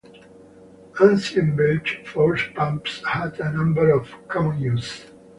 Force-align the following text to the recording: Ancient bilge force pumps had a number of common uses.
Ancient 0.99 1.55
bilge 1.55 2.01
force 2.07 2.41
pumps 2.55 3.05
had 3.05 3.39
a 3.39 3.51
number 3.51 3.91
of 3.91 4.09
common 4.27 4.57
uses. 4.59 5.05